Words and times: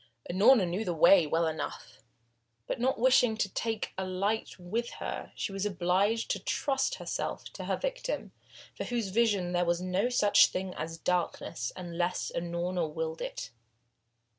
Unorna 0.31 0.65
knew 0.67 0.83
the 0.83 0.95
way 0.95 1.27
well 1.27 1.45
enough, 1.45 1.99
but 2.65 2.79
not 2.79 2.97
wishing 2.97 3.37
to 3.37 3.47
take 3.53 3.93
a 3.99 4.03
light 4.03 4.57
with 4.57 4.89
her, 4.93 5.31
she 5.35 5.51
was 5.51 5.63
obliged 5.63 6.31
to 6.31 6.39
trust 6.39 6.95
herself 6.95 7.43
to 7.53 7.65
her 7.65 7.77
victim, 7.77 8.31
for 8.73 8.85
whose 8.85 9.09
vision 9.09 9.51
there 9.51 9.63
was 9.63 9.79
no 9.79 10.09
such 10.09 10.47
thing 10.47 10.73
as 10.73 10.97
darkness 10.97 11.71
unless 11.75 12.31
Unorna 12.35 12.87
willed 12.91 13.21
it. 13.21 13.51